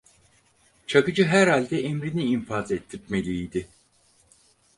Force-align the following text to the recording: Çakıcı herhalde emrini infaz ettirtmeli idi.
Çakıcı 0.87 1.25
herhalde 1.25 1.79
emrini 1.81 2.23
infaz 2.23 2.71
ettirtmeli 2.71 3.37
idi. 3.43 3.67